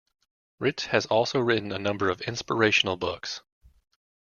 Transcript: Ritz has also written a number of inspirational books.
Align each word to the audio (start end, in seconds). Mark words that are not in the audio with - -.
Ritz 0.57 0.85
has 0.87 1.05
also 1.05 1.39
written 1.39 1.71
a 1.71 1.77
number 1.77 2.09
of 2.09 2.21
inspirational 2.21 2.97
books. 2.97 3.43